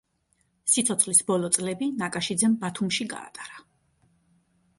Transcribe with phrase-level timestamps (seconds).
[0.75, 3.63] სიცოცხლის ბოლო წლები ნაკაშიძემ ბათუმში გაატარა.